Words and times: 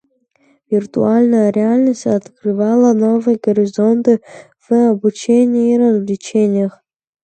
Виртуальная 0.71 1.51
реальность 1.51 2.07
открывала 2.07 2.93
новые 2.93 3.37
горизонты 3.37 4.19
в 4.67 4.73
обучении 4.89 5.75
и 5.75 5.77
развлечениях. 5.77 6.83